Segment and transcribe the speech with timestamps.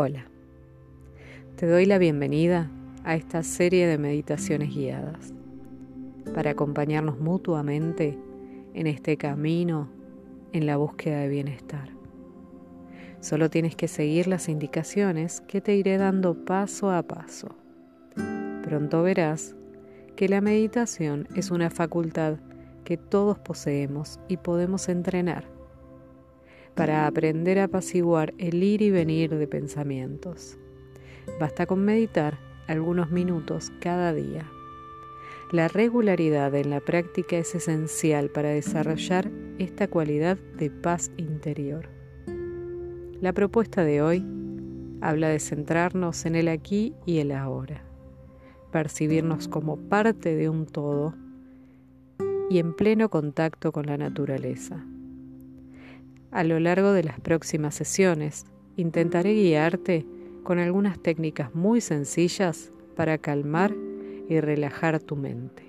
[0.00, 0.26] Hola,
[1.56, 2.70] te doy la bienvenida
[3.02, 5.34] a esta serie de meditaciones guiadas
[6.36, 8.16] para acompañarnos mutuamente
[8.74, 9.90] en este camino
[10.52, 11.88] en la búsqueda de bienestar.
[13.18, 17.56] Solo tienes que seguir las indicaciones que te iré dando paso a paso.
[18.62, 19.56] Pronto verás
[20.14, 22.36] que la meditación es una facultad
[22.84, 25.57] que todos poseemos y podemos entrenar
[26.78, 30.56] para aprender a apaciguar el ir y venir de pensamientos.
[31.40, 34.48] Basta con meditar algunos minutos cada día.
[35.50, 41.88] La regularidad en la práctica es esencial para desarrollar esta cualidad de paz interior.
[43.20, 44.24] La propuesta de hoy
[45.00, 47.82] habla de centrarnos en el aquí y el ahora,
[48.70, 51.16] percibirnos como parte de un todo
[52.48, 54.86] y en pleno contacto con la naturaleza.
[56.30, 58.44] A lo largo de las próximas sesiones
[58.76, 60.06] intentaré guiarte
[60.42, 63.74] con algunas técnicas muy sencillas para calmar
[64.28, 65.68] y relajar tu mente.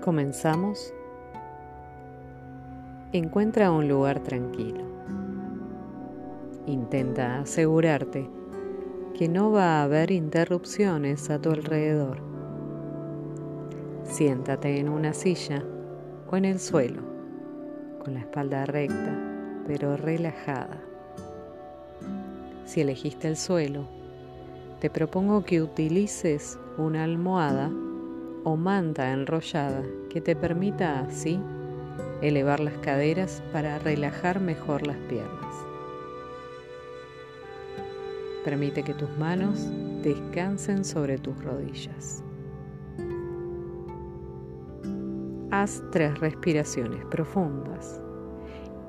[0.00, 0.94] Comenzamos
[3.16, 4.84] Encuentra un lugar tranquilo.
[6.66, 8.28] Intenta asegurarte
[9.14, 12.18] que no va a haber interrupciones a tu alrededor.
[14.04, 15.64] Siéntate en una silla
[16.30, 17.00] o en el suelo,
[18.04, 19.18] con la espalda recta,
[19.66, 20.78] pero relajada.
[22.66, 23.88] Si elegiste el suelo,
[24.78, 27.70] te propongo que utilices una almohada
[28.44, 31.40] o manta enrollada que te permita así
[32.22, 35.66] elevar las caderas para relajar mejor las piernas.
[38.44, 39.66] Permite que tus manos
[40.02, 42.22] descansen sobre tus rodillas.
[45.50, 48.00] Haz tres respiraciones profundas.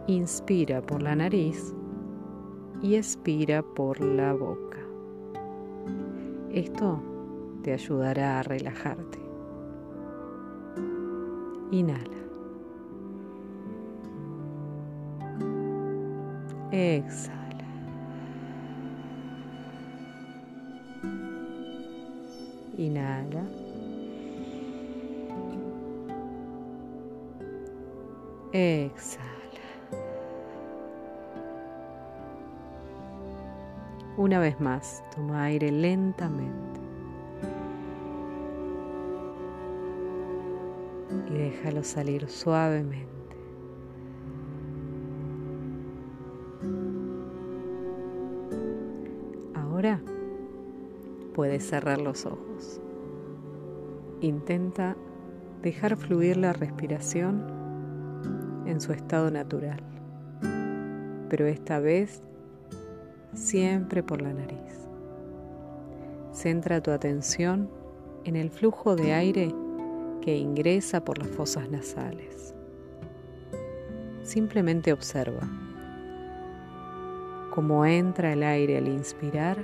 [0.07, 1.73] Inspira por la nariz
[2.81, 4.77] y expira por la boca.
[6.51, 7.01] Esto
[7.63, 9.19] te ayudará a relajarte.
[11.71, 12.26] Inhala.
[16.71, 17.65] Exhala.
[22.77, 23.43] Inhala.
[28.51, 29.27] Exhala.
[34.17, 36.81] Una vez más, toma aire lentamente.
[41.29, 43.16] Y déjalo salir suavemente.
[49.77, 50.01] Ahora
[51.35, 52.81] puedes cerrar los ojos.
[54.21, 54.97] Intenta
[55.61, 57.45] dejar fluir la respiración
[58.65, 59.79] en su estado natural,
[61.29, 62.23] pero esta vez
[63.35, 64.87] siempre por la nariz.
[66.31, 67.69] Centra tu atención
[68.23, 69.53] en el flujo de aire
[70.23, 72.55] que ingresa por las fosas nasales.
[74.23, 75.47] Simplemente observa
[77.57, 79.57] cómo entra el aire al inspirar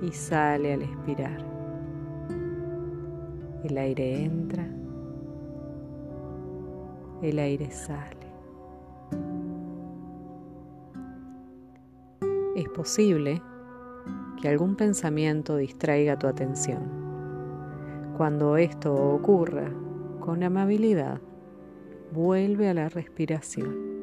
[0.00, 1.44] y sale al expirar.
[3.64, 4.64] El aire entra,
[7.20, 8.28] el aire sale.
[12.54, 13.42] Es posible
[14.40, 16.84] que algún pensamiento distraiga tu atención.
[18.16, 19.68] Cuando esto ocurra,
[20.20, 21.20] con amabilidad,
[22.12, 23.93] vuelve a la respiración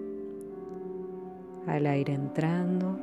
[1.67, 2.97] al aire entrando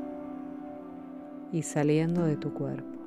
[1.52, 2.98] y saliendo de tu cuerpo.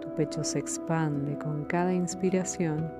[0.00, 2.90] Tu pecho se expande con cada inspiración,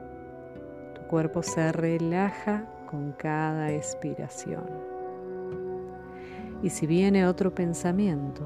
[0.94, 4.64] tu cuerpo se relaja con cada expiración.
[6.62, 8.42] Y si viene otro pensamiento,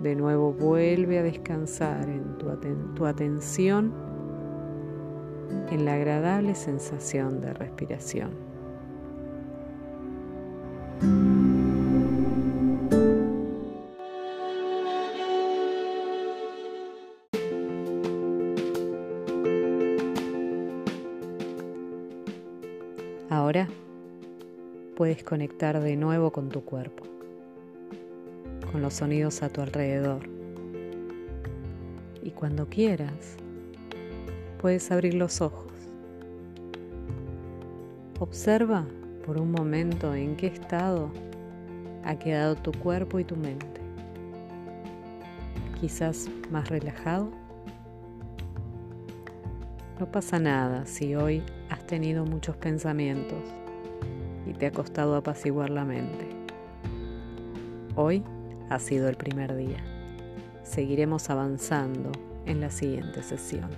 [0.00, 2.48] de nuevo vuelve a descansar en tu,
[2.94, 3.92] tu atención
[5.70, 8.53] en la agradable sensación de respiración.
[23.34, 23.66] Ahora
[24.94, 27.02] puedes conectar de nuevo con tu cuerpo,
[28.70, 30.20] con los sonidos a tu alrededor.
[32.22, 33.34] Y cuando quieras,
[34.60, 35.72] puedes abrir los ojos.
[38.20, 38.86] Observa
[39.26, 41.10] por un momento en qué estado
[42.04, 43.80] ha quedado tu cuerpo y tu mente?
[45.80, 47.32] Quizás más relajado.
[49.98, 53.38] No pasa nada si hoy has tenido muchos pensamientos
[54.44, 56.28] y te ha costado apaciguar la mente.
[57.94, 58.24] Hoy
[58.70, 59.78] ha sido el primer día.
[60.64, 62.10] Seguiremos avanzando
[62.44, 63.70] en la siguiente sesión.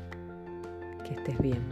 [1.05, 1.63] Que estés bien.